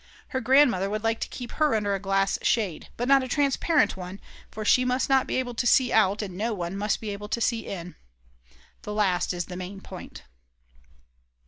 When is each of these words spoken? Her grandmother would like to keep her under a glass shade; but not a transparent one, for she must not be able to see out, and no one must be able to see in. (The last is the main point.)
Her 0.29 0.41
grandmother 0.41 0.89
would 0.89 1.03
like 1.03 1.19
to 1.19 1.27
keep 1.27 1.51
her 1.51 1.75
under 1.75 1.93
a 1.93 1.99
glass 1.99 2.39
shade; 2.41 2.89
but 2.97 3.07
not 3.07 3.21
a 3.21 3.27
transparent 3.27 3.95
one, 3.95 4.19
for 4.49 4.65
she 4.65 4.83
must 4.83 5.09
not 5.09 5.27
be 5.27 5.35
able 5.35 5.53
to 5.53 5.67
see 5.67 5.93
out, 5.93 6.23
and 6.23 6.35
no 6.35 6.55
one 6.55 6.75
must 6.75 6.99
be 6.99 7.11
able 7.11 7.29
to 7.29 7.39
see 7.39 7.67
in. 7.67 7.95
(The 8.81 8.93
last 8.95 9.31
is 9.31 9.45
the 9.45 9.55
main 9.55 9.79
point.) 9.79 10.23